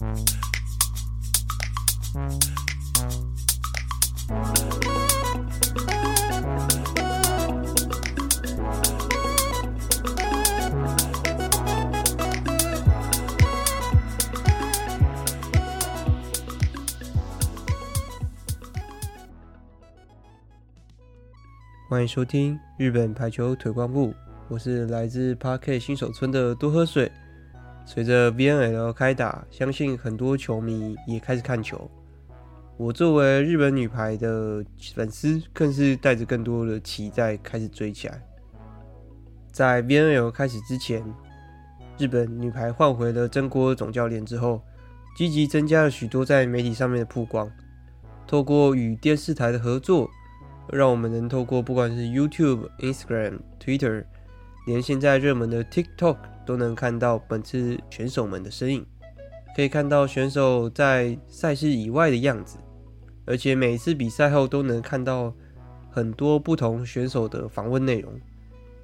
[0.00, 0.08] 欢
[22.00, 24.14] 迎收听日本排球推广部，
[24.48, 27.12] 我是来自 Park 新手村的多喝水。
[27.92, 31.90] 随着 VNL 开打，相信很多球迷也开始看球。
[32.76, 38.22] 我作为日本女排的粉丝，更是带着更多的期待开始追起来。
[39.50, 41.04] 在 VNL 开始之前，
[41.98, 44.62] 日本女排换回了真锅总教练之后，
[45.16, 47.50] 积极增加了许多在媒体上面的曝光，
[48.24, 50.08] 透过与电视台的合作。
[50.68, 54.04] 让我们能透过不管是 YouTube、Instagram、Twitter，
[54.68, 56.18] 连现在热门的 TikTok
[56.50, 58.84] 都能看到本次选手们的身影，
[59.54, 62.58] 可以看到选手在赛事以外的样子，
[63.24, 65.32] 而且每次比赛后都能看到
[65.92, 68.12] 很多不同选手的访问内容。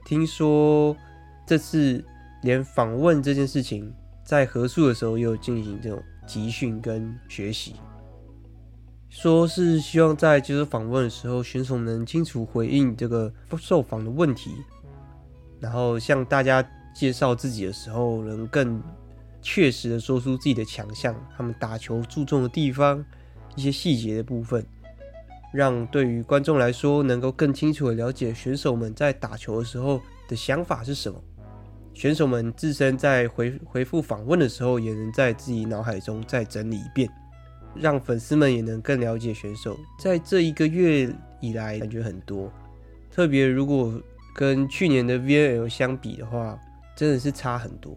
[0.05, 0.97] 听说
[1.45, 2.05] 这次
[2.45, 3.93] 连访问这件事情
[4.25, 7.75] 在合宿的时候也有进行这种集训跟学习。
[9.09, 14.53] 说是希望在接受访问的时候，选手能清楚回应这个受访的问题，
[15.59, 16.65] 然后向大家
[16.97, 18.83] 介绍自己的时候，能更
[19.43, 23.05] 确实的说出自己的强项，他们打球注重的地方，
[23.55, 24.65] 一些细节的部分，
[25.53, 31.23] 让对于观众来说，能够更清楚的了解选手们在打球的时候的想法是什么。
[31.93, 37.09] 选手们自身在回回复访问的时候，也能在自己脑海中再整理一遍。
[37.75, 42.51] 让粉丝们也能更了解选手，在这一个月以来，感觉很多。
[43.11, 43.93] 特别如果
[44.35, 46.59] 跟去年的 VNL 相比的话，
[46.97, 47.97] 真的是差很多。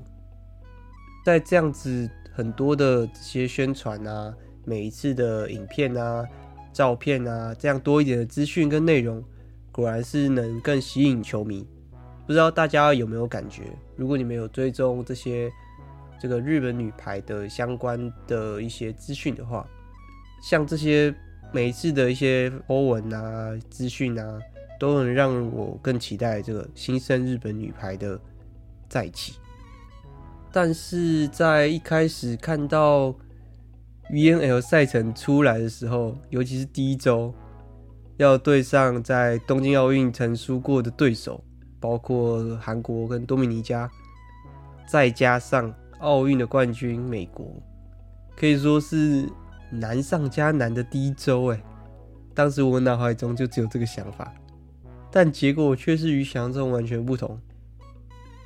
[1.25, 4.31] 在这样子很多的这些宣传啊，
[4.65, 6.23] 每一次的影片啊、
[6.73, 9.23] 照片啊，这样多一点的资讯跟内容，
[9.71, 11.65] 果然是能更吸引球迷。
[12.27, 13.63] 不知道大家有没有感觉？
[13.95, 15.49] 如果你们有追踪这些。
[16.21, 19.65] 这个日本女排的相关的一些资讯的话，
[20.43, 21.15] 像这些
[21.53, 24.37] 每一次的一些欧文啊、资讯啊，
[24.77, 28.19] 都能让我更期待这个新生日本女排的
[28.89, 29.35] 再起。
[30.51, 33.15] 但是在一开始看到
[34.11, 37.33] VNL 赛程出来的时候，尤其是第一周
[38.17, 41.43] 要对上在东京奥运曾输过的对手，
[41.79, 43.89] 包括韩国跟多米尼加，
[44.89, 47.45] 再加上奥运的冠军美国，
[48.35, 49.29] 可以说是
[49.69, 51.63] 难上加难的第一周哎。
[52.33, 54.33] 当时我脑海中就只有这个想法，
[55.11, 57.39] 但结果却是与想象中完全不同，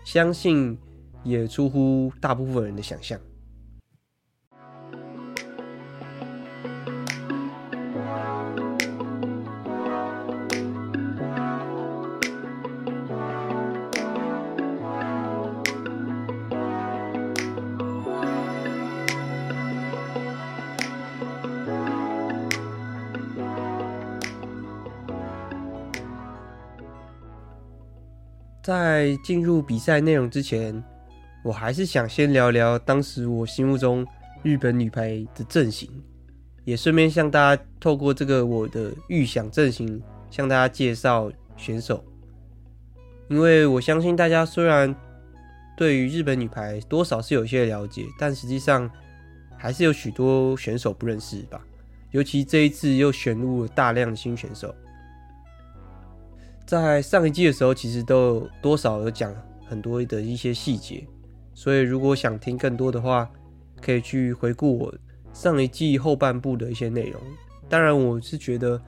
[0.03, 0.77] 相信
[1.23, 3.19] 也出乎大部分人的想象。
[28.63, 30.81] 在进入比赛内容之前，
[31.43, 34.07] 我还是想先聊聊当时我心目中
[34.41, 35.89] 日本女排的阵型，
[36.63, 42.01] 也顺便向大家透过这个我的预想阵型，向大家介绍选手。
[43.27, 44.95] 因为我相信大家虽然
[45.75, 48.89] 对于日本女排多少是有些了解，但实际上
[49.57, 51.61] 还是有许多选手不认识吧。
[52.11, 54.73] 尤其这一次又选入了大量新选手。
[56.65, 59.33] 在上一季的时候，其实都多少有讲
[59.65, 61.05] 很多的一些细节，
[61.53, 63.29] 所以如果想听更多的话，
[63.81, 64.95] 可以去回顾我
[65.33, 67.21] 上一季后半部的一些内容。
[67.69, 68.81] 当然，我是觉得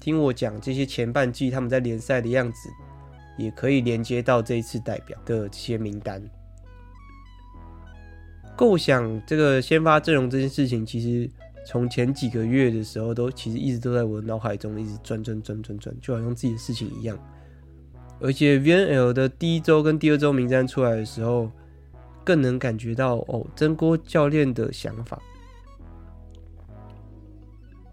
[0.00, 2.70] 听我讲这些前半季他们在联赛的样子，
[3.36, 6.22] 也可以连接到这一次代表的这些名单。
[8.56, 11.30] 构想这个先发阵容这件事情，其实。
[11.64, 17.18] 从前几个月的时候，都其实一直都在我脑海中一直转转转转转，就好像自己的事情一样。
[18.20, 21.50] 而且 VNL 的第一周跟第二周名单出来的时候，
[22.22, 25.18] 更能感觉到哦，真锅教练的想法。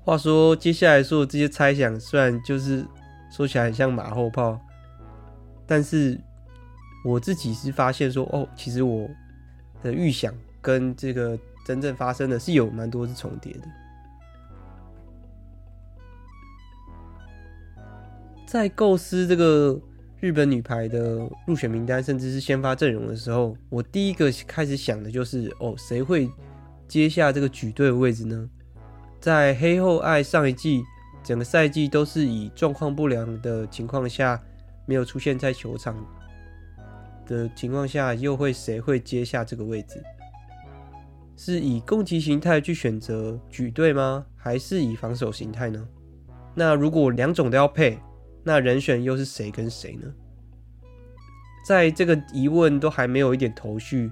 [0.04, 2.86] 话说，接下来说的这些猜想，虽然就是
[3.32, 4.60] 说起来很像马后炮，
[5.66, 6.20] 但是
[7.06, 9.10] 我自己是发现说，哦，其实我
[9.82, 11.40] 的预想跟这个。
[11.72, 13.62] 真正发生的是有蛮多是重叠的。
[18.46, 19.80] 在构思这个
[20.20, 26.30] 日本女排的入选名单，甚至是先发阵容的时候，我第一个开始想的就是：哦，谁会
[26.90, 28.50] 接下这个举队的位置呢？
[29.22, 30.84] 在黑后爱上一季
[31.24, 34.38] 整个赛季都是以状况不良的情况下
[34.86, 35.96] 没有出现在球场
[37.26, 40.04] 的情况下，又会谁会接下这个位置？
[41.44, 44.24] 是以攻击形态去选择举队吗？
[44.36, 45.88] 还是以防守形态呢？
[46.54, 47.98] 那如果两种都要配，
[48.44, 50.14] 那人选又是谁跟谁呢？
[51.66, 54.12] 在这个疑问都还没有一点头绪，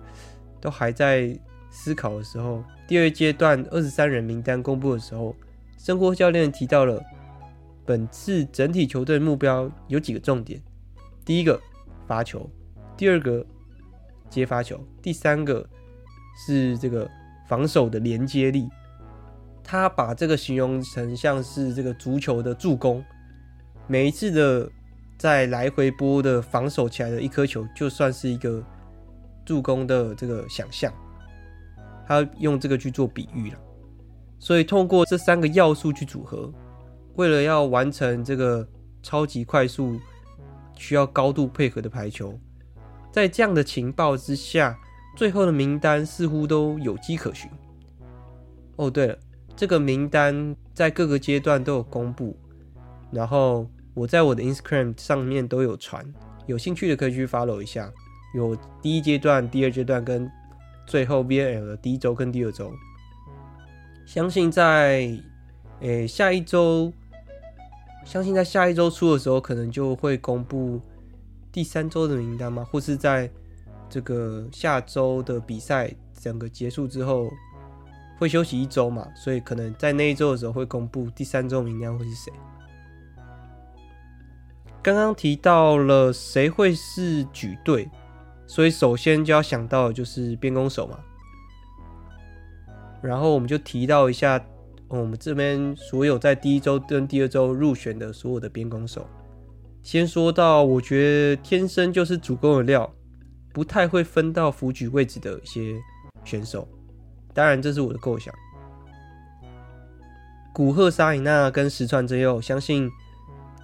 [0.59, 1.39] 都还在
[1.69, 5.35] 思考的时候，第二阶段二十三人名单公布的时候，
[5.77, 6.99] 生活教练提到了
[7.85, 10.59] 本次整体球队目标有几个重点：
[11.23, 11.61] 第一个
[12.07, 12.49] 罚球，
[12.97, 13.45] 第二个
[14.31, 15.63] 接发球，第三个
[16.35, 17.07] 是这个
[17.49, 18.69] 防守的连接力。
[19.61, 23.03] 他把这个形容成像是这个足球的助攻，
[23.87, 24.71] 每一次的。
[25.19, 28.63] 在来回波的防守起来的一颗球，就算是一个
[29.43, 30.93] 助攻的这个想象，
[32.07, 33.59] 他用这个去做比喻了。
[34.39, 36.49] 所以通过这三个要素去组合，
[37.15, 38.65] 为了要完成这个
[39.03, 39.99] 超级快速、
[40.77, 42.39] 需要高度配合的排球，
[43.11, 44.79] 在这样的情报之下，
[45.15, 47.49] 最后的名单似乎都有迹可循。
[48.75, 49.17] 哦，对了，
[49.55, 52.37] 这个名单在各个阶段都有公布，
[53.11, 53.69] 然后。
[53.95, 56.05] 我在我的 Instagram 上面都有传，
[56.45, 57.91] 有兴趣的可以去 follow 一下。
[58.33, 60.31] 有第一阶段、第二阶段跟
[60.85, 62.71] 最后 VNL 的第一周跟第二周。
[64.05, 65.19] 相信在
[65.81, 66.93] 诶、下一周，
[68.05, 70.79] 相信在下一周出的时候，可能就会公布
[71.51, 72.65] 第三周的名单吗？
[72.71, 73.29] 或是在
[73.89, 77.29] 这个下周的比赛整个结束之后，
[78.19, 79.07] 会休息一周嘛？
[79.15, 82.33] 所以可能在那一周的时候会公布第三周名单会是谁。
[84.81, 87.89] 刚刚提到了谁会是举队，
[88.47, 90.99] 所以首先就要想到就是边攻手嘛。
[93.01, 94.41] 然后我们就提到一下
[94.87, 99.05] 我们这边所有在第一周跟第二周入选的所有的边攻手。
[99.83, 102.93] 先说到我觉得天生就是主攻的料，
[103.53, 105.75] 不太会分到辅举位置的一些
[106.23, 106.67] 选手。
[107.33, 108.33] 当然这是我的构想。
[110.53, 112.89] 古贺纱理奈跟石川真佑，相信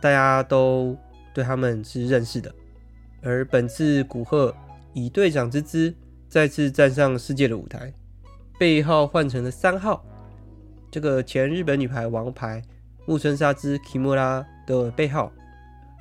[0.02, 0.98] 大家都。
[1.34, 2.50] 对他们是认识的，
[3.22, 4.56] 而本次古贺
[4.94, 5.94] 以队长之姿
[6.30, 7.94] 再次站上世界的舞台，
[8.58, 10.02] 背号换成了三号，
[10.90, 12.62] 这个前日本女排王牌
[13.06, 15.30] 木村沙织 Kimura 的背号，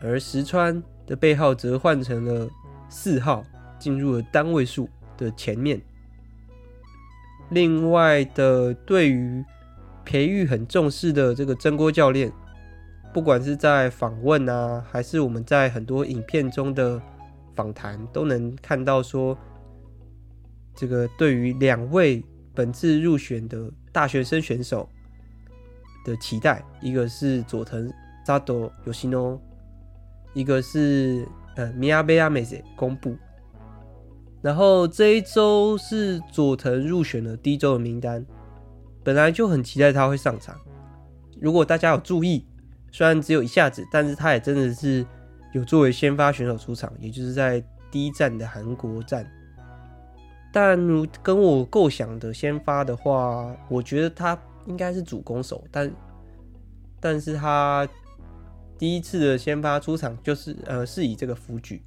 [0.00, 2.48] 而石川的背号则换成了
[2.88, 3.42] 四号，
[3.84, 4.88] 进入了单位数
[5.18, 5.78] 的前面。
[7.50, 9.44] 另外的，对于
[10.06, 12.32] 培育很重视的这个真锅教练。
[13.12, 16.98] 不管是在访问啊，还是我们在很多影片中的
[17.54, 19.36] 访谈，都能看到说，
[20.74, 24.88] 这个对于两位本次入选的大学生选手
[26.06, 27.92] 的期待，一个是佐藤
[28.26, 29.38] 沙斗尤西诺，
[30.32, 33.14] 一个是呃米亚贝亚美子公布。
[34.44, 38.22] 然后这一周是佐藤入选的第一周的名单，
[39.02, 40.54] 本来就很期待他会上场。
[41.40, 42.46] 如果大家有注意。
[42.92, 45.04] 虽然只有一下子，但是他也真的是
[45.52, 47.60] 有作为先发选手出场，也就是在
[47.90, 49.28] 第一站的韩国站。
[50.52, 55.92] 但如跟我构想的先发的话，我觉得他应该是主攻手，但
[57.00, 57.84] 但是他
[58.78, 61.82] 第一次的先发出场就是呃是以这个辅举，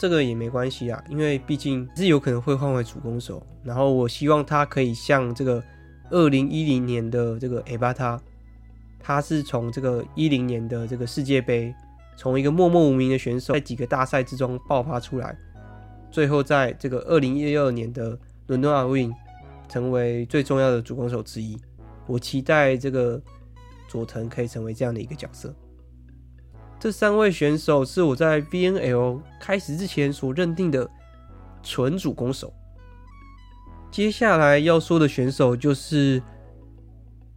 [0.00, 3.46] 这个也没关系啊，因为毕竟是有可能会换为主攻手。
[3.62, 5.62] 然后我希望他可以像这个
[6.08, 8.18] 二零一零年的这个 A 巴塔。
[8.98, 11.74] 他是从这个一零年的这个世界杯，
[12.16, 15.36] 从一个默默无名的选手，在几个大赛之中爆发出来，
[16.10, 19.12] 最后在这个二零一二年的伦敦奥运，
[19.68, 21.58] 成为最重要的主攻手之一。
[22.06, 23.20] 我期待这个
[23.86, 25.54] 佐藤可以成为这样的一个角色。
[26.80, 30.90] 这三位选手是我在 VNL 开始之前所认定的
[31.62, 32.52] 纯主攻手。
[33.92, 36.20] 接下来要说的选手就是。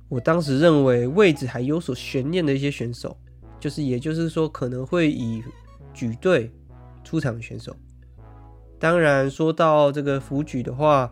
[0.10, 3.18] 我当时认为位置还有所悬念的一些选手，
[3.60, 5.44] 就是也就是说可能会以
[5.92, 6.52] 举队
[7.04, 7.76] 出场的选手。
[8.78, 11.12] 当然，说到这个辅举的话，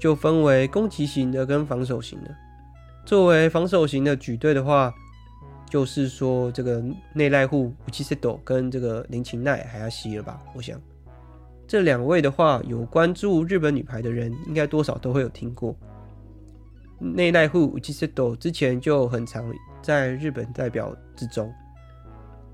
[0.00, 2.34] 就分为攻击型的跟防守型的。
[3.06, 4.92] 作为防守型的举队的话，
[5.74, 6.80] 就是说这个
[7.12, 10.40] 内濑户、内瀬戸跟这个林琴奈还要吸了吧？
[10.54, 10.80] 我想
[11.66, 15.74] 这两位的话，有关注日本女排的人，应该多少都会有听过。
[17.00, 19.52] 内濑户其实都之前就很常
[19.82, 21.52] 在日本代表之中。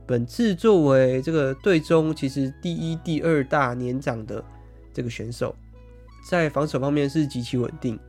[0.06, 4.42] 本次作为这个队中其实第一、第二大年长的
[4.94, 5.54] 这个选手，
[6.26, 8.00] 在防守方面是极其稳定，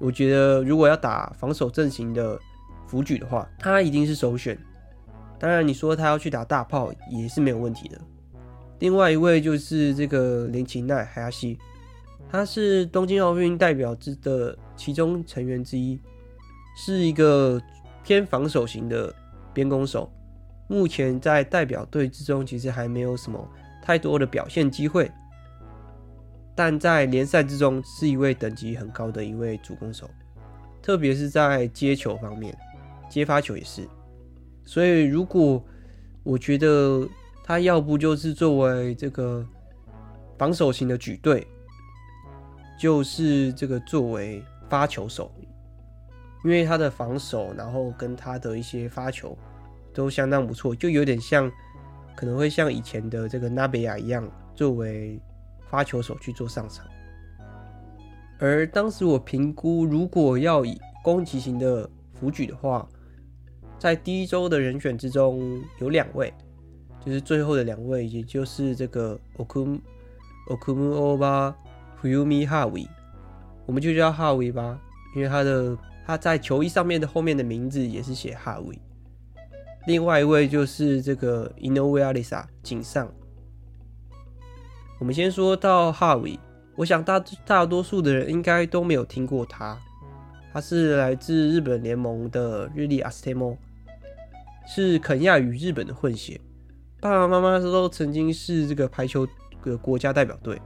[0.00, 2.36] 我觉得如果要打防守阵型的
[2.90, 4.58] 辅举的话，他一定是首选。
[5.38, 7.96] 当然，你说他要去打大炮也是没有问题的。
[8.80, 11.56] 另外一位就是这个林琴奈海亚西，
[12.28, 16.00] 他是东京奥运代表之的其中成员之一，
[16.76, 17.62] 是一个
[18.02, 19.14] 偏防守型的
[19.54, 20.10] 边攻手。
[20.66, 23.48] 目前在代表队之中，其实还没有什么
[23.84, 25.08] 太多的表现机会，
[26.56, 30.10] 但在联赛之中是一位等级很高的一位主攻手，
[30.82, 32.56] 特别是在接球方面，
[33.10, 33.86] 接发球也是。
[34.64, 35.62] 所以，如果
[36.22, 37.06] 我觉得
[37.42, 39.44] 他要不就是作为这个
[40.38, 41.46] 防守型的举队，
[42.78, 45.30] 就是这个作为发球手，
[46.44, 49.36] 因为他的防守，然后跟他的一些发球
[49.92, 51.50] 都相当不错，就有点像，
[52.14, 55.20] 可能会像以前的这个纳贝亚一样，作为
[55.68, 56.86] 发球手去做上场。
[58.38, 62.88] 而当时我评估，如果要以攻击型的辅举的话，
[63.80, 66.30] 在第一周的人选之中，有两位，
[67.02, 69.80] 就是最后的两位，也就是这个 Okum
[70.48, 71.54] Okumu Oba
[71.98, 72.86] Fuyumi Hawi，
[73.64, 74.78] 我们就叫哈维吧，
[75.16, 75.74] 因为他的
[76.06, 78.78] 他在球衣上面的后面的名字也是写哈维。
[79.86, 83.10] 另外一位就是这个 Inoue Arisa 井上。
[84.98, 86.38] 我们先说到哈维，
[86.76, 89.78] 我想大大多数的人应该都没有听过他，
[90.52, 93.56] 他是来自日本联盟的日立 ASTEMO。
[94.72, 96.40] 是肯亚与日本的混血，
[97.00, 99.26] 爸爸妈妈都曾经是这个排球
[99.64, 100.62] 的国家代表队，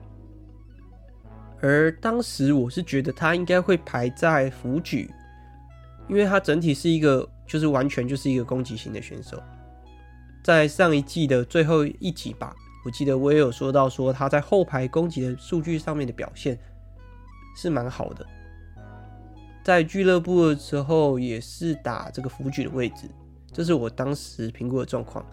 [1.62, 5.10] 而当时我是觉得他应该会排在辅举，
[6.06, 9.42] 因为他整体是一个就是完全就是一个攻击型的选手，
[10.42, 16.58] 在上一季的最后一集吧，我记得我也有说到说他在后排攻击的数据上面的表现
[17.56, 18.26] 是蛮好的，
[19.64, 23.08] 在俱乐部的时候也是打这个辅举的位置。
[23.54, 25.24] 这是我当时评估的状况，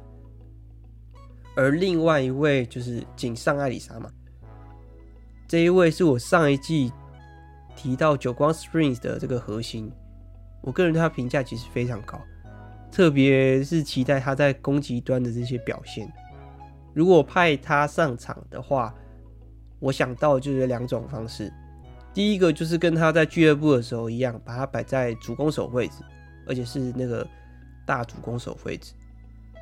[1.56, 4.12] 而另外一位就是井上爱里沙嘛，
[5.48, 6.94] 这一位是我上一季
[7.76, 9.92] 提到久光 Springs 的这个核心，
[10.62, 12.22] 我个人对他评价其实非常高，
[12.92, 16.08] 特别是期待他在攻击端的这些表现。
[16.94, 18.94] 如果派他上场的话，
[19.80, 21.52] 我想到就是两种方式，
[22.14, 26.04] 第一个就是跟他在俱乐部的时候一样，把他摆在主攻手位置，
[26.46, 27.28] 而且是那个。
[27.92, 28.94] 大主攻手位置，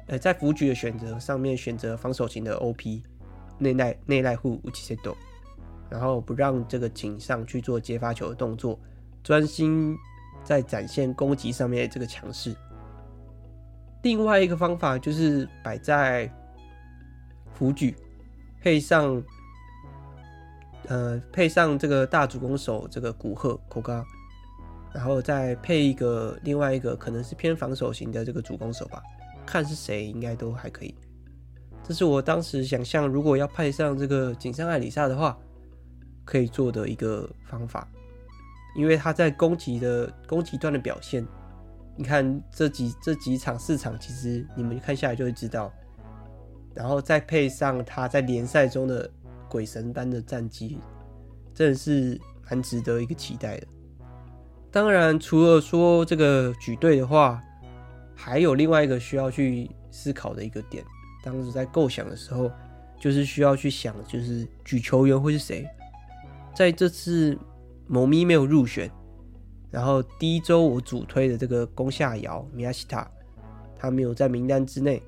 [0.05, 3.01] 呃，在辅局的选择上面选择防守型的 OP
[3.57, 5.17] 内赖内赖户乌奇塞多，
[5.89, 8.79] 然后不让这个井上去做接发球的动作，
[9.23, 9.97] 专心
[10.43, 12.55] 在展现攻击上面的这个强势。
[14.03, 16.31] 另外一个方法就是摆在
[17.55, 17.95] 辅举，
[18.61, 19.23] 配上
[20.87, 24.05] 呃配上这个大主攻手这个古贺口高。
[24.93, 29.01] 然后再配一个另外一个可能是偏防守型的这个主攻手吧，
[29.45, 30.95] 看是谁应该都还可以。
[31.83, 35.37] 这是我当时想象，如果要派上这个井上爱里沙的话，
[36.25, 37.87] 可以做的一个方法。
[38.75, 41.25] 因为他在攻击的攻击端的表现，
[41.97, 45.73] 你看这几这几场四场，其实你们看下来就会知道。
[46.75, 49.09] 然后再配上他在联赛中的
[49.49, 50.77] 鬼神般的战绩，
[51.53, 53.67] 真的是蛮值得一个期待的。
[54.71, 57.41] 当然，除了说这个举队的话，
[58.15, 60.85] 还有另外一个需要去思考的一个点。
[61.23, 62.51] 当时在构想的时候，
[62.99, 65.67] 就是需要去想，就是举球员会是谁。
[66.53, 67.35] 在这次
[67.87, 68.91] 某咪没有入选，
[69.71, 73.09] 然后第一周我主推的这个宫下遥米亚西塔，
[73.75, 75.01] 他没有在名单之内。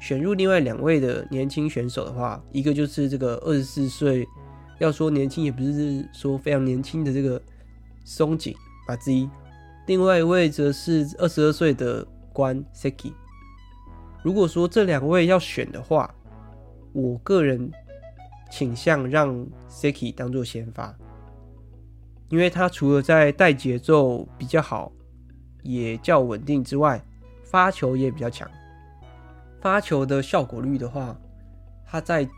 [0.00, 4.26] 选入另外两位的年轻选手的话，一个就是这个二十四岁，
[4.78, 7.40] 要说年轻也不是说非常年轻的这个。
[8.06, 9.28] 松井把之一，
[9.88, 13.12] 另外一位则是二十二岁的关 Seki。
[14.22, 16.14] 如果说这两位要选的话，
[16.92, 17.68] 我个人
[18.48, 20.96] 倾向让 Seki 当做先发，
[22.28, 24.92] 因为他除了在带节奏比较好，
[25.64, 27.04] 也较稳定之外，
[27.42, 28.48] 发球也比较强。
[29.60, 31.18] 发球的效果率的话，
[31.84, 32.28] 他在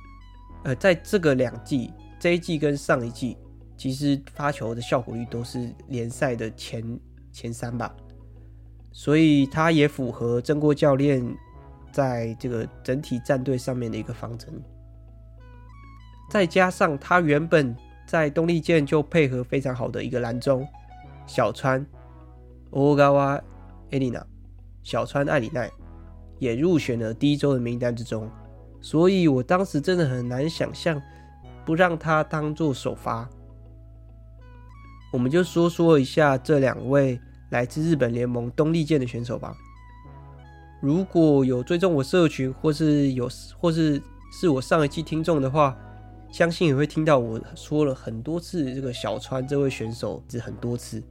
[0.65, 3.37] 呃在这个两季，这一季跟上一季。
[3.79, 6.99] 其实发球的效果率都是联赛的前
[7.33, 7.95] 前三吧，
[8.91, 11.25] 所以他也符合曾国教练
[11.93, 14.53] 在这个整体战队上面的一个方针。
[16.29, 20.67] 再加上他原本在东丽健就配合非常好的一个拦中
[21.27, 21.87] 小川
[22.71, 23.41] 欧高瓦
[23.93, 24.27] 艾丽娜
[24.83, 25.71] 小川艾里奈
[26.39, 28.29] 也入选了第一周的名单之中，
[28.81, 31.01] 所以我当时真的很难想象
[31.65, 33.29] 不让他当做首发。
[35.11, 37.19] 我们就说说一下这两位
[37.51, 39.57] 来自日本联盟东丽箭的选手吧。
[40.81, 44.01] 如果有追踪我社群，或是有，或是
[44.31, 45.77] 是我上一期听众的话，
[46.31, 51.03] 相信也会听到我说了很多次这个小川这位选手，是很多次。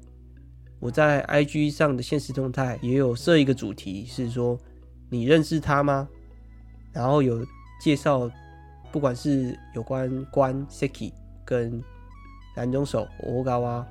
[0.80, 4.58] 我在 IG 上的现实动态也有设一个主题，是说
[5.10, 6.08] 你认识他吗？
[6.94, 7.44] 然后有
[7.82, 8.30] 介绍，
[8.92, 11.12] 不管是有关关 Seki
[11.44, 11.84] 跟
[12.58, 13.86] 男中手 Ogawa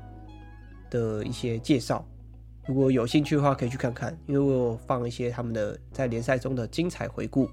[0.90, 2.04] 的一些介绍。
[2.66, 7.49] 如果有兴趣的话，可以去看看，因为我有放一些他们的在联赛中的精彩回顾。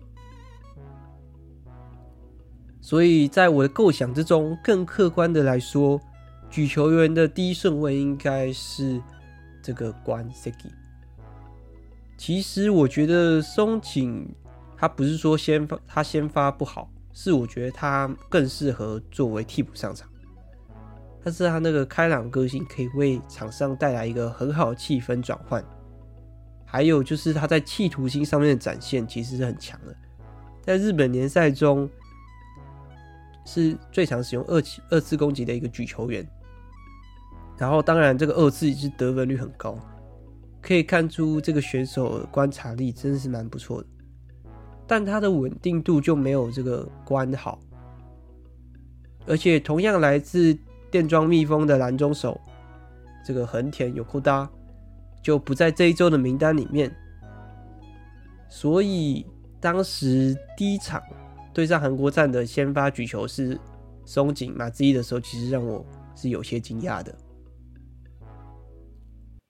[2.82, 6.02] 所以在我的构想之中，更客观的来说，
[6.50, 9.00] 举球员的第一顺位应该是
[9.62, 10.72] 这个关 Seki。
[12.18, 14.28] 其实我觉得松井
[14.76, 20.10] 他不是说先发他先发不好，是我觉得他更适合作为替补上场。
[21.26, 25.64] 但是他那个开朗个性可以为场上带来一个很好的气氛转换，
[26.66, 29.96] 还有就是他在企图心上面的展现其实是很强的，
[30.62, 31.90] 在日本联赛中
[33.46, 36.28] 是最常使用二次二次攻击的一个举球员，
[37.58, 39.80] 然后当然这个二次是得分率很高，
[40.62, 43.88] 可以看出这个选手的观察力真的是蛮不错的，
[44.86, 47.58] 但他的稳定度就没有这个关好，
[49.26, 50.60] 而且同样来自。
[50.94, 52.40] 电装蜜蜂的蓝中手，
[53.26, 54.48] 这个横田有扣搭
[55.24, 56.96] 就不在这一周的名单里面，
[58.48, 59.26] 所以
[59.60, 61.02] 当时第一场
[61.52, 63.60] 对上韩国站的先发举球是
[64.06, 65.84] 松井麻之一的时候，其实让我
[66.16, 67.12] 是有些惊讶的。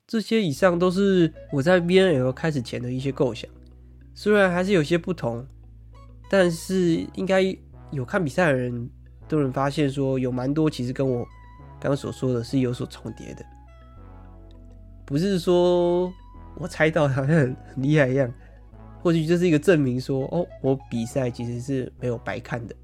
[0.08, 3.52] 这些以上都是我在 VNL 开始前的一些构想，
[4.14, 5.46] 虽然还是有些不同，
[6.30, 7.42] 但是应该
[7.92, 8.90] 有看比赛的人。
[9.34, 11.26] 众人发现说有蛮多其实跟我
[11.80, 13.44] 刚刚所说的是有所重叠的，
[15.06, 16.14] 不是说
[16.56, 18.32] 我猜到好像 很厉害一样，
[19.02, 22.76] 或许这是一个证明说哦，我比赛其实是没有白看的。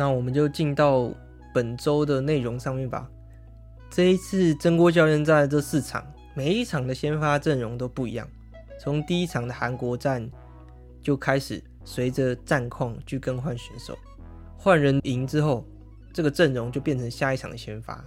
[0.00, 1.12] 那我们就进到
[1.52, 3.06] 本周的内容上面吧。
[3.90, 6.02] 这一次曾国教练在这四场，
[6.34, 8.26] 每一场的先发阵容都不一样。
[8.80, 10.26] 从第一场的韩国战
[11.02, 13.94] 就开始，随着战况去更换选手，
[14.56, 15.66] 换人赢之后，
[16.14, 18.02] 这个阵容就变成下一场的先发。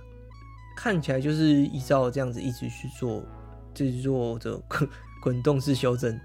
[0.76, 3.24] 看起来就是依照这样子一直去做，
[3.72, 4.60] 就是做这
[5.22, 6.20] 滚动式修正。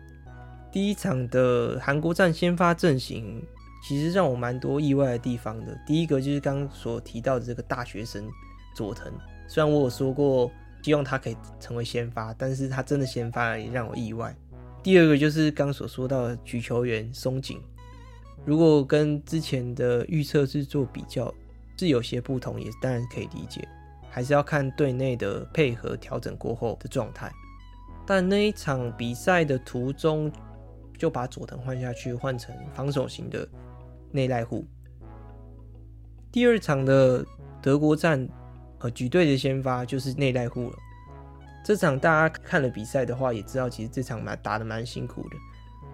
[0.72, 3.44] 第一场的韩国战先发阵型。
[3.82, 5.78] 其实让我蛮多意外的地方的。
[5.86, 8.28] 第一个就是刚所提到的这个大学生
[8.74, 9.12] 佐藤，
[9.46, 10.50] 虽然我有说过
[10.82, 14.34] 希望他可以成为先发，但是他真的先发也让我意外。
[14.82, 17.60] 第二个就是刚所说到的举球员松井，
[18.44, 21.32] 如果跟之前的预测是做比较，
[21.76, 23.66] 是有些不同，也当然可以理解，
[24.08, 27.30] 还是要看队内的配合调整过后的状态。
[28.06, 30.32] 但那一场比赛的途中
[30.96, 33.46] 就把佐藤换下去，换成防守型的。
[34.10, 34.66] 内濑户，
[36.32, 37.24] 第二场的
[37.60, 38.28] 德国战，
[38.78, 40.76] 呃，举队的先发就是内濑户了。
[41.64, 45.36] 这场大家看了比赛的话，也知道其实这场蛮打得蛮辛苦的，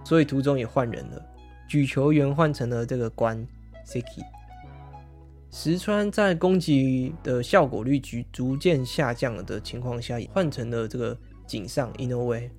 [0.04, 1.20] 所以途中也换人了，
[1.68, 3.46] 举球员换成了这个关
[3.84, 4.22] Seki。
[5.50, 12.50] 石川在攻击的效果率逐逐渐下降了的情况下，也换成了这个井上 Inoue，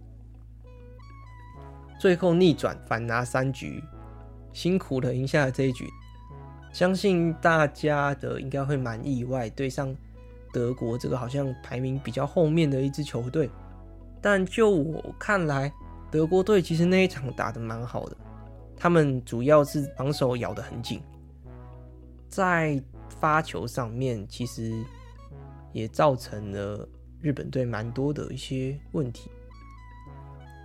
[1.99, 3.81] 最后逆转反拿三局。
[4.55, 5.85] 辛苦的赢下了这一局，
[6.71, 9.93] 相信大家的应该会蛮意外，对上
[10.53, 13.49] 德国这个好像排名比较后面的一支球队。
[14.21, 15.69] 但就我看来，
[16.09, 18.15] 德国队其实那一场打得蛮好的，
[18.77, 21.01] 他们主要是防守咬得很紧，
[22.29, 24.73] 在发球上面其实
[25.73, 26.87] 也造成了
[27.21, 29.29] 日本队蛮多的一些问题。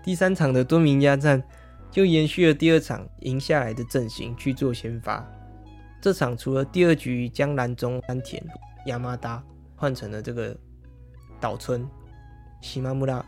[0.05, 1.42] 第三场的多明加战。
[1.90, 5.26] 就延续了第二场赢下来的阵型去做先发。
[6.00, 8.42] 这场除了第二局将蓝中安田
[8.87, 9.42] 亚麻达
[9.76, 10.57] 换成了这个
[11.40, 11.87] 岛村
[12.61, 13.24] 西马木拉，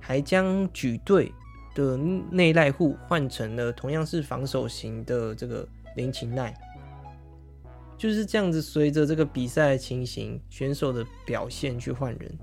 [0.00, 1.32] 还将举队
[1.74, 6.54] 的内濑户换成了同样是防守型的这个林琴奈。
[7.98, 12.38] 就是这样子，随着这个比赛的情形、选手的表现去换人，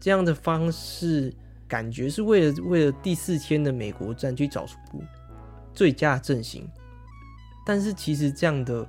[0.00, 1.34] 这样的方式。
[1.68, 4.78] 感觉是为了为了第四天的美国战去找出
[5.74, 6.66] 最佳阵型，
[7.66, 8.88] 但是其实这样的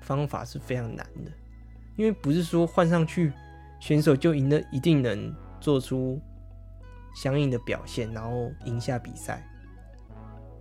[0.00, 1.30] 方法是非常难的，
[1.96, 3.32] 因为不是说换上去
[3.80, 6.20] 选手就赢了一定能做出
[7.16, 9.44] 相应的表现，然后赢下比赛。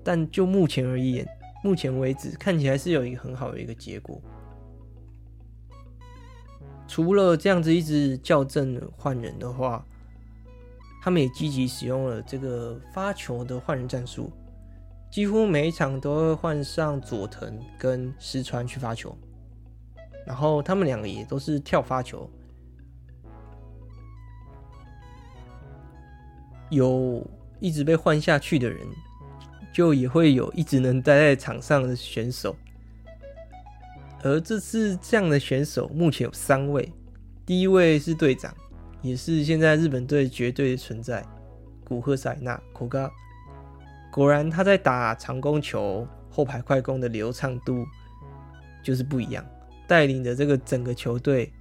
[0.03, 1.27] 但就目前而言，
[1.63, 4.19] 目前为止看起来是有一个很好的一个结果。
[6.87, 9.85] 除了这样子一直校正换人的话，
[11.01, 14.31] 他们也积极使用了这个发球的换人战术，
[15.09, 19.17] 几乎每一场都会换上佐藤跟石川去发球，
[20.27, 22.29] 然后他们两个也都是跳发球，
[26.69, 27.25] 有
[27.59, 28.87] 一直被换下去的人，
[29.73, 32.55] 就也会有一直能待在场上的选手。
[34.23, 36.93] 而这次这样的选手目前有三位，
[37.43, 38.55] 第一位是队长，
[39.01, 41.25] 也是现在日本队绝对的存在，
[41.83, 43.09] 古贺纱理那 Koga。
[44.11, 47.85] 果然他在打长攻球、后排快攻的流畅度
[48.83, 49.45] 就是不一样，
[49.87, 51.51] 带领着这个整个球队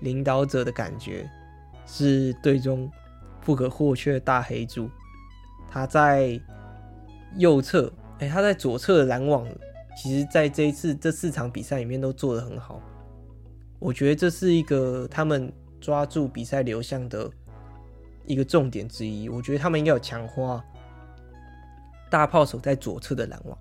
[0.00, 1.28] 领导者的感觉
[1.86, 2.90] 是队中
[3.44, 4.88] 不可或缺的大黑柱。
[5.70, 6.40] 他在
[7.36, 9.46] 右侧，哎、他在左侧的拦网。
[10.00, 12.80] 其实，在这一次这四场比赛里面都做得很好，
[13.80, 17.30] 我觉得这是一个他们抓住比赛流向的
[18.26, 19.28] 一个重点之一。
[19.28, 20.64] 我觉得他们应该有强化
[22.10, 23.58] 大炮手在左侧的拦网。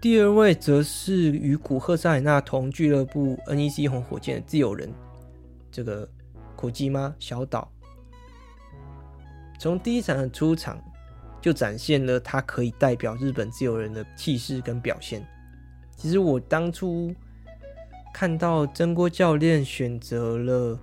[0.00, 4.92] 第二位则是与古贺纱理那同俱乐部 NEC 红火箭的自由人，
[5.70, 6.08] 这个
[6.56, 7.70] 口基吗小岛，
[9.58, 10.82] 从第一场的出场。
[11.42, 15.26] 就展现了他可以代表日本自由人的气势跟表现。
[15.96, 17.14] 其实我当初
[18.12, 20.78] 看到真锅教练选择了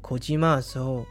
[0.00, 1.04] 口基玛的时候，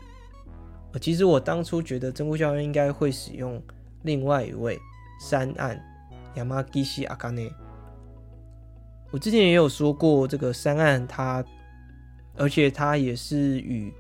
[1.00, 3.62] 其实我当初觉得真锅教练应该会使用
[4.04, 4.80] 另外一位
[5.22, 5.82] 山岸
[6.34, 6.66] 山岸
[7.08, 7.52] 阿卡内。
[9.12, 11.44] 我之前也有说过，这个三岸他，
[12.36, 13.94] 而且他也是与。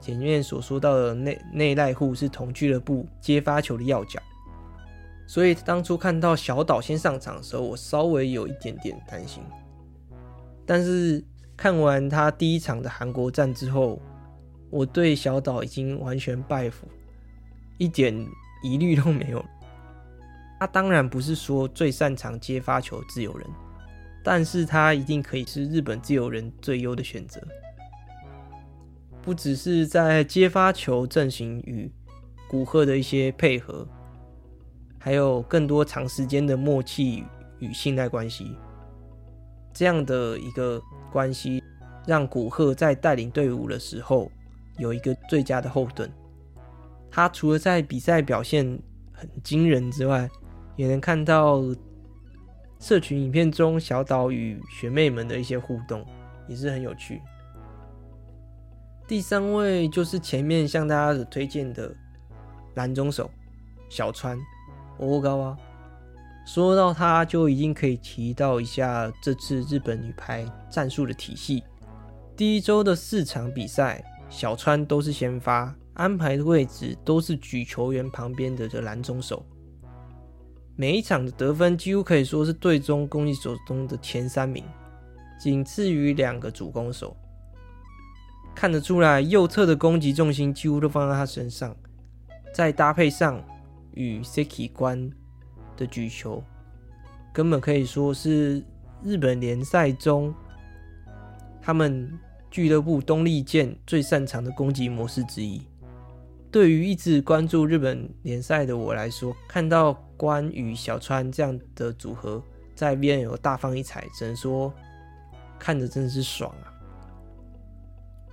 [0.00, 4.20] 前面所说到的内内濑户是同俱乐部接发球的要角，
[5.26, 9.42] 所以当初看到小岛先上场的时候，我稍微有一点点担心。
[10.66, 11.22] 但是
[11.56, 14.00] 看完他第一场的韩国战之后，
[14.70, 16.88] 我对小岛已经完全拜服，
[17.78, 18.14] 一点
[18.62, 19.44] 疑虑都没有。
[20.58, 23.46] 他当然不是说最擅长接发球自由人，
[24.24, 27.40] 但是他一定可以是日本自由人最优的选择。
[29.20, 31.90] 不只是在接发球阵型与
[32.48, 33.86] 古贺的一些配合，
[34.98, 37.24] 还有更多长时间的默契
[37.58, 38.56] 与信赖关系。
[39.74, 40.80] 这样的一个
[41.12, 41.62] 关系，
[42.06, 44.30] 让古贺在带领队伍的时候
[44.78, 46.10] 有一个最佳的后盾。
[47.10, 48.64] 他除了在比赛表现
[49.12, 50.28] 很惊人之外，
[50.76, 51.62] 也能看到
[52.80, 56.04] 社群影片中小岛与学妹们的一些互动，
[56.48, 57.20] 也是很有趣。
[59.06, 61.94] 第三位就是前面向大家推荐的
[62.74, 63.30] 蓝中手
[63.88, 64.36] 小川
[64.98, 65.58] 欧高啊，
[66.44, 71.64] 说到他就一定可以提到一下这次日本女排战术的体系。
[72.36, 79.44] 第一周的四场比赛，小川都是先发，安排的位置都是举球员旁边的这拦中手，
[80.76, 84.62] 每一场的得分几乎可以说是队中攻击手中的前三名，
[85.40, 87.16] 仅次于两个主攻手。
[88.54, 91.74] 看得出来，右侧的攻击重心几乎都放在他身上，
[92.54, 93.42] 再搭配上
[93.94, 95.10] 与 Seki 关
[95.76, 96.42] 的举球，
[97.32, 98.62] 根本可以说是
[99.02, 100.34] 日本联赛中
[101.60, 102.18] 他们
[102.50, 105.62] 俱乐部东丽健最擅长的攻击模式之一。
[106.50, 112.40] 对于一直关注日本联赛的我来说，看到关与小川这样的组合
[112.76, 114.72] 在 VNL 大放异彩，只能说
[115.58, 116.70] 看着真的是爽啊！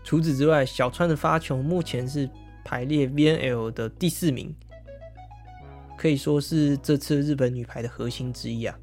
[0.03, 2.29] 除此之外，小川的发球目前是
[2.63, 4.55] 排列 VNL 的第四名，
[6.01, 8.75] 可以说是这次日本女排的核心之一啊。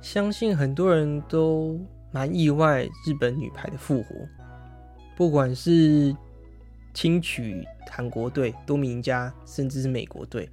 [0.00, 1.78] 相信很多人都。
[2.12, 4.14] 蛮意外，日本女排的复活，
[5.14, 6.16] 不管是
[6.94, 10.48] 轻取韩国队、多米尼加，甚至是美国队，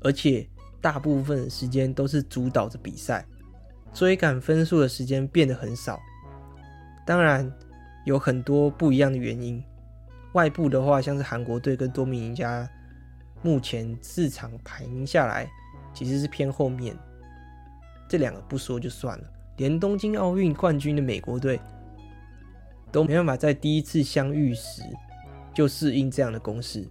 [0.00, 0.46] 而且
[0.80, 3.26] 大部分时间都是主导着比赛，
[3.92, 5.98] 追赶分数的时间变得很少。
[7.06, 7.50] 当然
[8.04, 9.62] 有很多不一样的原因，
[10.34, 12.68] 外部的话，像是韩国队跟多米尼加，
[13.42, 15.48] 目前市场排名下来
[15.94, 16.94] 其实是偏后面，
[18.08, 19.24] 这两个不说就算了，
[19.56, 21.58] 连东京奥运冠军的美国队
[22.92, 24.82] 都没办法在第一次相遇时
[25.54, 26.88] 就适应这样的攻势。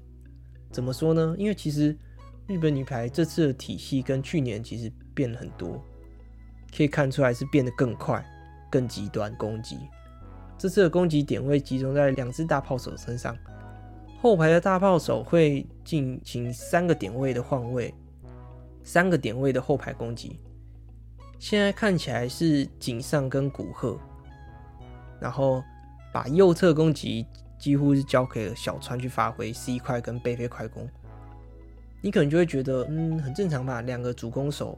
[0.71, 1.35] 怎么说呢？
[1.37, 1.95] 因为其实
[2.47, 5.83] 日本女排这次的体系跟去年其实变了很多，
[6.75, 8.25] 可以看出来是变得更快、
[8.71, 9.77] 更极端攻击。
[10.57, 13.37] 这次的攻击点位集中在两只大炮手身上，
[14.21, 17.93] 后排的大炮手会进行三个点位的换位，
[18.81, 20.39] 三个点位的后排攻击。
[21.37, 23.99] 现在看起来是井上跟古贺，
[25.19, 25.61] 然后
[26.13, 27.25] 把右侧攻击
[27.63, 30.85] 几乎是交给了小川去发挥 C 快跟背飞快攻。
[32.01, 34.77] 你可能就会觉得，嗯，很正常吧，两个主攻手，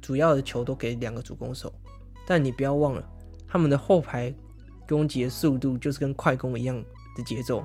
[0.00, 1.72] 主要的球都给两个主攻手，
[2.24, 3.04] 但你不要忘了，
[3.48, 4.32] 他们的后排。
[4.88, 6.76] 攻击的速度就是跟快攻一样
[7.16, 7.64] 的节奏，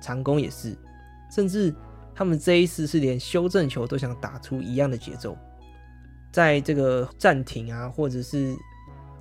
[0.00, 0.76] 长攻也是，
[1.34, 1.74] 甚至
[2.14, 5.36] 他们这一次是连修正球都想打出一样的节奏。
[6.30, 8.54] 在这个暂停啊，或者是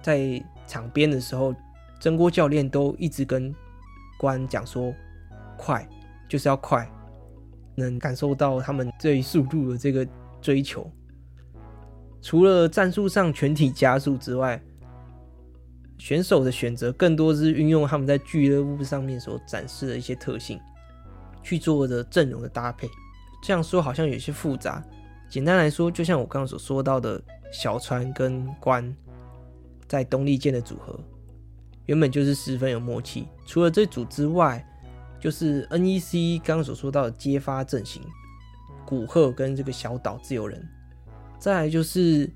[0.03, 1.55] 在场边的时候，
[1.99, 3.51] 曾国教练都一直跟
[4.17, 4.93] 官讲说
[5.57, 5.87] ：“快，
[6.27, 6.89] 就是要快。”
[7.79, 10.07] 能感受到他们对速度的这个
[10.41, 10.91] 追求。
[12.23, 14.59] 除了战术上全体加速之外，
[15.99, 20.59] 选手的选择更多是运用他们在俱乐部上面所展示的一些特性，
[21.43, 22.89] 去做的阵容的搭配。
[23.43, 24.83] 这样说好像有些复杂。
[25.29, 28.91] 简单来说，就像我刚刚所说到的，小川跟关
[29.87, 30.99] 在东丽剑的组合，
[31.87, 33.27] 原本就是十分有默契。
[33.45, 34.65] 除了这组之外，
[35.19, 38.01] 就是 NEC 刚刚所说到的接发阵型，
[38.85, 40.63] 古贺跟这个小岛自由人，
[41.39, 42.29] 再来就是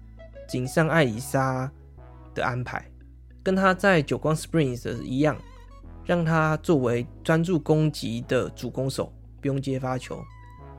[0.49, 1.71] 井上爱里沙
[2.33, 2.83] 的安排。
[3.43, 5.35] 跟他在久光 Springs 的一样，
[6.05, 9.11] 让他作为专注攻击的主攻手，
[9.41, 10.19] 不用接发球，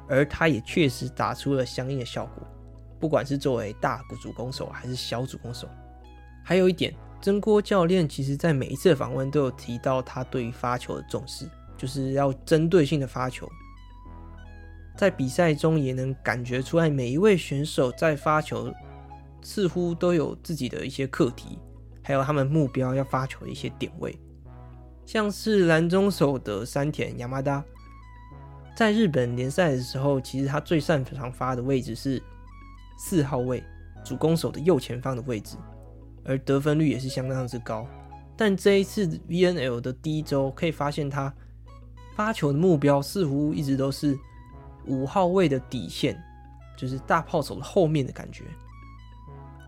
[0.09, 2.47] 而他也确实打出了相应的效果。
[3.01, 5.69] 不管是作为大主攻手还是小主攻手，
[6.45, 13.49] 还有一点，曾郭教练其实在每一次的访问都有提到他对于发球的重视，就是要针对性的发球。
[14.99, 18.71] 在比赛中也能感觉出来，每一位选手在发球
[19.41, 21.59] 似乎都有自己的一些课题。
[22.05, 24.19] 还有他们目标要发球的一些点位，
[25.07, 27.65] 像是拦中手的山田亚麻达，
[28.77, 32.21] 在日本联赛的时候，其实他最擅长发的位置是
[32.99, 33.63] 四号位，
[34.05, 35.57] 主攻手的右前方的位置，
[36.25, 37.87] 而得分率也是相当之高。
[38.37, 41.33] 但这一次 VNL 的第一周，可以发现他
[42.15, 44.19] 发球的目标似乎一直都是
[44.87, 46.21] 五号位的底线，
[46.77, 48.45] 就是大炮手的后面的感觉，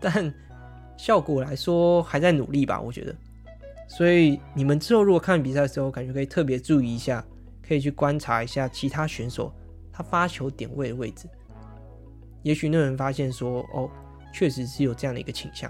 [0.01, 0.33] 但。
[0.97, 3.13] 效果来说还在努力吧，我觉得。
[3.85, 7.21] 所以你们之后如果看比赛的时候，感觉可以特别注意一下，
[7.61, 9.53] 可以去观察一下其他选手
[9.91, 11.27] 他发球点位的位置。
[12.43, 13.91] 也许那人发现说，哦，
[14.33, 15.69] 确实是有这样的一个倾向。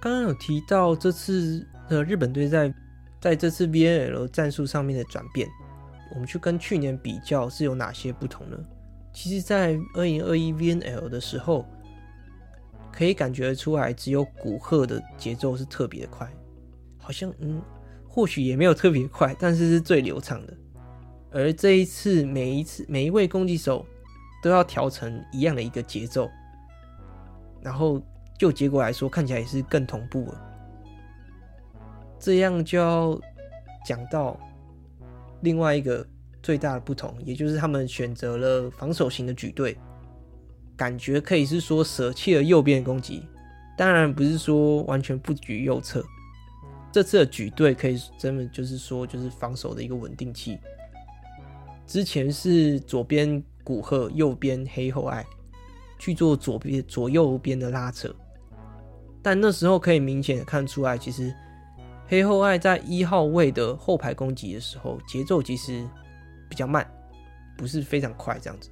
[0.00, 2.74] 刚刚有提到这次的日本队在
[3.20, 5.48] 在这次 VNL 战术上面的转变，
[6.14, 8.58] 我们去跟去年比较是有哪些不同呢？
[9.12, 11.64] 其实，在二零二一 VNL 的时候。
[12.90, 16.28] 可以感觉出来，只有古贺的节奏是特别的快，
[16.96, 17.62] 好像嗯，
[18.08, 20.54] 或许也没有特别快，但是是最流畅的。
[21.30, 23.86] 而这一次，每一次每一位攻击手
[24.42, 26.28] 都要调成一样的一个节奏，
[27.62, 28.02] 然后
[28.38, 30.40] 就结果来说，看起来也是更同步了。
[32.18, 33.20] 这样就要
[33.84, 34.38] 讲到
[35.40, 36.06] 另外一个
[36.42, 39.76] 最大的不同，也就是他们选择了防守型的举队。
[40.76, 43.24] 感觉可以是说舍弃了右边的攻击，
[43.76, 46.04] 当然不是说完全不举右侧。
[46.92, 50.56] 这次的举队可以真的就是说就是防守的一个稳定器。
[51.84, 55.26] 之前是左边古贺，右边黑后爱
[55.98, 58.14] 去做左边左右边的拉扯，
[59.22, 61.34] 但那时候可以明显的看出来，其实
[62.06, 65.86] 黑后爱在一号位的后排攻击的时候，节奏其实
[66.48, 66.88] 比较慢，
[67.56, 68.70] 不是非常快这样子。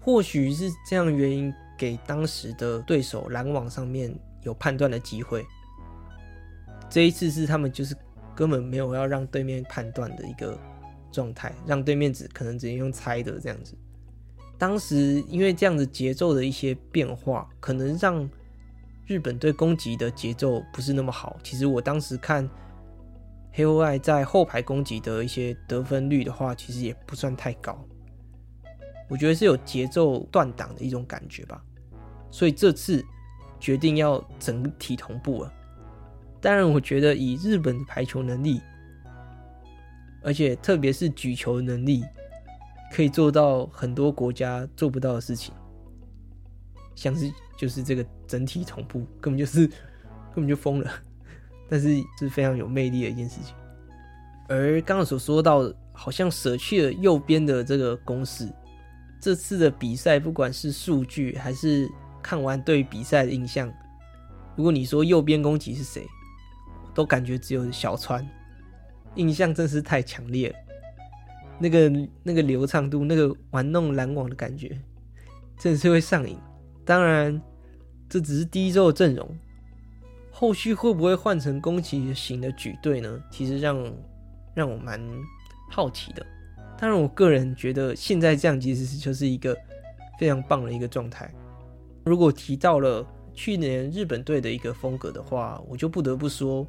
[0.00, 5.44] 或许是这样原因，给当时的对手拦网上面有判断的机会。
[6.90, 7.96] 这一次是他们就是
[8.34, 10.58] 根本没有要让对面判断的一个
[11.10, 13.76] 状态，让对面只可能只能用猜的这样子。
[14.58, 18.28] 当时因为这样子节奏的一些变化，可能让
[19.06, 21.36] 日本队攻击的节奏不是那么好。
[21.42, 22.48] 其实我当时看
[23.52, 27.78] 黑后爱在后排攻击的一些得分率的话，其实也不算太高。
[29.08, 31.62] 我觉得是有节奏断档的一种感觉吧，
[32.30, 33.04] 所以这次
[33.60, 35.52] 决定要整体同步了。
[36.40, 38.62] 当然，我觉得以日本的排球能力，
[40.22, 42.04] 而且特别是举球能力，
[42.90, 45.52] 可以做到很多国家做不到的事情。
[46.94, 50.90] 像是就是这个整体同步，根本就是根本就疯了。
[51.68, 53.54] 但是是非常有魅力的一件事情。
[54.48, 58.48] 而刚刚所说到，好像舍去了右边的这个攻势。
[59.20, 61.88] 这次的比赛，不管是数据还是
[62.20, 63.72] 看完对比赛的印象，
[64.56, 66.06] 如果你说右边攻击是谁，
[66.92, 68.28] 都感觉只有小川，
[69.14, 70.56] 印象真是太强烈了。
[71.58, 74.76] 那个那个流畅度，那个玩弄篮网的感觉，
[75.56, 76.36] 真的是会上瘾。
[76.92, 77.40] 当然，
[78.06, 79.26] 这只是第一周的阵容，
[80.30, 83.18] 后续会不会换成宫崎型的举队呢？
[83.30, 83.82] 其实让
[84.52, 85.00] 让我蛮
[85.70, 86.22] 好奇的。
[86.78, 89.56] 当然，我个人觉得现在这样其实就是一个
[90.20, 91.32] 非常棒的一个状态。
[92.04, 96.66] 如果提到了去年日本队的一个风格的话，我就不得不说，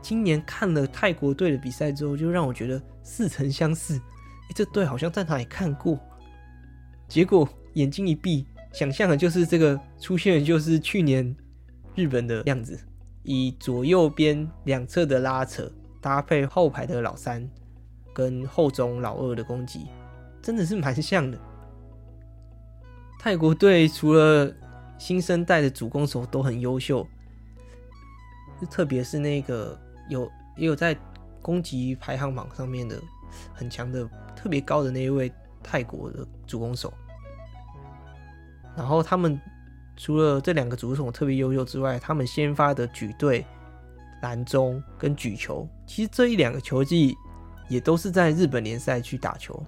[0.00, 3.94] 今年看了泰国队的比赛之后，就让我觉得似曾相识。
[3.94, 5.98] 诶，这队好像在哪里看过？
[7.08, 11.34] 结果眼睛一闭，想象的就是这个出现的就是去年
[11.94, 12.78] 日本的样子，
[13.22, 17.48] 以左右边两侧的拉扯搭配后排的老三。
[18.12, 19.86] 跟后中老二的攻击
[20.42, 21.38] 真的是蛮像的。
[23.20, 24.52] 泰国队除了
[24.98, 27.06] 新生代的主攻手都很优秀，
[28.68, 29.80] 特别是那个
[30.10, 30.94] 有也有在
[31.40, 33.00] 攻击排行榜上面的
[33.54, 34.04] 很强的、
[34.34, 36.92] 特别高的那一位泰国的主攻手。
[38.76, 39.40] 然后他们
[39.96, 43.46] 除了这两个主攻手特别优秀之外，他们先发的举队、
[44.22, 47.16] 拦中跟举球，其实这一两个球技。
[47.68, 49.64] 也都是在日本联赛去打球，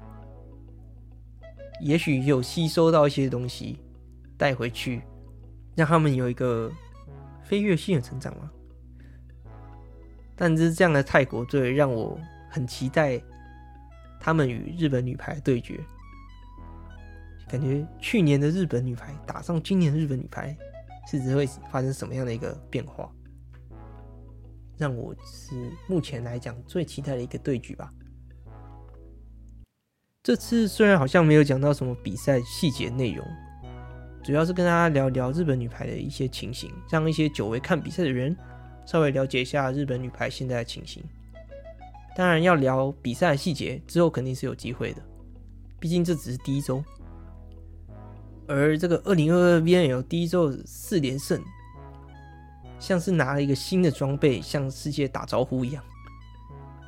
[1.81, 3.79] 也许有吸收到一些东西
[4.37, 5.03] 带回去，
[5.77, 6.69] 让他们有一个
[7.45, 8.51] 飞跃性的成长嘛。
[10.35, 12.19] 但是这样的泰国队让我
[12.51, 13.23] 很期待
[14.19, 15.79] 他们与日本女排对决，
[17.53, 20.57] 感觉去年的日本女排打上今年的日本女排，
[21.07, 23.13] 是只会发生什么样的一个变化？
[24.79, 27.93] 让我是目前来讲最期待的一个对局吧。
[30.23, 33.23] 这次虽然好像没有讲到什么比赛细节内容，
[34.25, 38.35] 主要是跟大家聊聊日本女排的一些情形，让一些久违看比赛的人
[38.87, 41.05] 稍微了解一下日本女排现在的情形。
[42.17, 45.03] 当然，要聊比赛的细节之后肯定是有机会的，
[45.79, 46.83] 毕竟这只是第一周。
[48.47, 51.43] 而这个二零二二 VNL 第一周四连胜。
[52.79, 55.81] 像是拿了一个新的装备，向世界打招呼一样。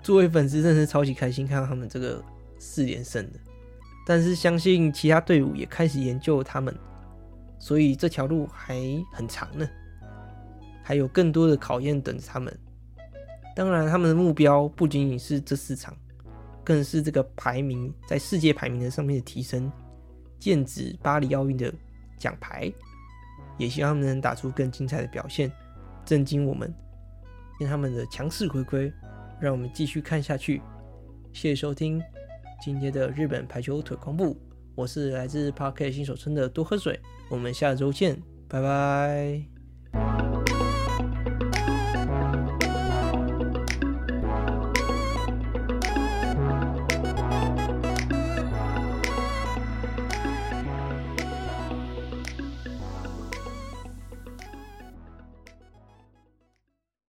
[0.02, 2.20] 作为粉丝，真的是超级开心看到他们这个
[2.58, 3.38] 四连胜的。
[4.04, 6.76] 但是相信其他队伍也开始研究他们，
[7.60, 8.76] 所以这条路还
[9.12, 9.70] 很长呢，
[10.82, 12.52] 还有更多的考验等着他们。
[13.54, 15.96] 当然，他们的目标不仅仅是这四场，
[16.64, 19.70] 更是这个排名在世界排名的上面的提升，
[20.44, 21.72] 剑指巴黎奥运的
[22.18, 22.70] 奖牌。
[23.56, 25.50] 也希望他们能打出更精彩的表现。
[26.04, 26.74] 震惊我们，
[27.60, 28.92] 愿他们的强势回归，
[29.40, 30.60] 让我们继续看下去。
[31.32, 32.02] 谢谢收听
[32.60, 34.36] 今天的日本排球推广部，
[34.74, 39.53] 我是来自 Park 新手村的多喝水，我们下周见，拜拜。